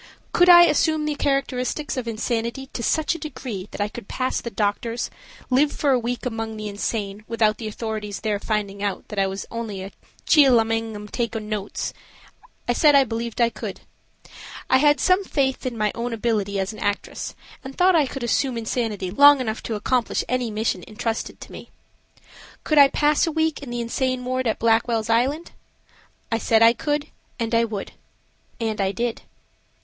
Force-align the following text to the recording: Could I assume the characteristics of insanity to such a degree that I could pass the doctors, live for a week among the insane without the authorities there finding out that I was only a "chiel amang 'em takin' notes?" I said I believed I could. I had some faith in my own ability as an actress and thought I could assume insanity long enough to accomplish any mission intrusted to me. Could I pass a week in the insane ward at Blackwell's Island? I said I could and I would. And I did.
Could 0.33 0.49
I 0.49 0.63
assume 0.63 1.05
the 1.05 1.13
characteristics 1.13 1.95
of 1.95 2.07
insanity 2.07 2.71
to 2.73 2.81
such 2.81 3.13
a 3.13 3.19
degree 3.19 3.67
that 3.69 3.79
I 3.79 3.87
could 3.87 4.07
pass 4.07 4.41
the 4.41 4.49
doctors, 4.49 5.11
live 5.51 5.71
for 5.71 5.91
a 5.91 5.99
week 5.99 6.25
among 6.25 6.57
the 6.57 6.67
insane 6.67 7.23
without 7.27 7.59
the 7.59 7.67
authorities 7.67 8.21
there 8.21 8.39
finding 8.39 8.81
out 8.81 9.07
that 9.09 9.19
I 9.19 9.27
was 9.27 9.45
only 9.51 9.83
a 9.83 9.91
"chiel 10.25 10.59
amang 10.59 10.95
'em 10.95 11.07
takin' 11.07 11.47
notes?" 11.47 11.93
I 12.67 12.73
said 12.73 12.95
I 12.95 13.03
believed 13.03 13.39
I 13.39 13.51
could. 13.51 13.81
I 14.71 14.77
had 14.79 14.99
some 14.99 15.23
faith 15.23 15.67
in 15.67 15.77
my 15.77 15.91
own 15.93 16.13
ability 16.13 16.59
as 16.59 16.73
an 16.73 16.79
actress 16.79 17.35
and 17.63 17.77
thought 17.77 17.95
I 17.95 18.07
could 18.07 18.23
assume 18.23 18.57
insanity 18.57 19.11
long 19.11 19.39
enough 19.39 19.61
to 19.61 19.75
accomplish 19.75 20.23
any 20.27 20.49
mission 20.49 20.83
intrusted 20.87 21.39
to 21.41 21.51
me. 21.51 21.69
Could 22.63 22.79
I 22.79 22.87
pass 22.87 23.27
a 23.27 23.31
week 23.31 23.61
in 23.61 23.69
the 23.69 23.81
insane 23.81 24.25
ward 24.25 24.47
at 24.47 24.57
Blackwell's 24.57 25.11
Island? 25.11 25.51
I 26.31 26.39
said 26.39 26.63
I 26.63 26.73
could 26.73 27.09
and 27.39 27.53
I 27.53 27.65
would. 27.65 27.91
And 28.59 28.81
I 28.81 28.91
did. 28.93 29.21